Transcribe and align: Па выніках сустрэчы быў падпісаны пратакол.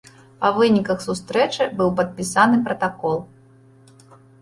Па 0.43 0.49
выніках 0.55 1.03
сустрэчы 1.07 1.69
быў 1.83 1.93
падпісаны 2.01 2.57
пратакол. 2.71 3.25